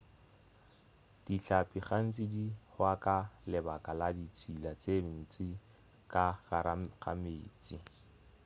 [1.25, 3.17] dihlapi gantši di hwa ka
[3.51, 5.47] lebaka la ditšhila tše ntši
[6.13, 7.75] ka gare ga meetse